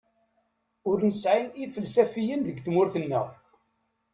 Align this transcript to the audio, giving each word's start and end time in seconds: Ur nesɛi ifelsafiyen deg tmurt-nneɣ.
Ur 0.89 0.97
nesɛi 1.09 1.45
ifelsafiyen 1.65 2.41
deg 2.43 2.57
tmurt-nneɣ. 2.65 3.27